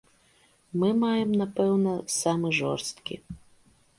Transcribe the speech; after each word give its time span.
Мы 0.83 0.87
маем, 1.01 1.29
напэўна, 1.41 1.93
самы 2.19 2.47
жорсткі. 2.61 3.15